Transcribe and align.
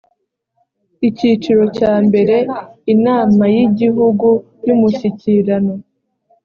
icyiciro 1.07 1.63
cya 1.77 1.93
mbere 2.05 2.35
inamayigihugu 2.93 4.27
yumushyikirano 4.67 5.73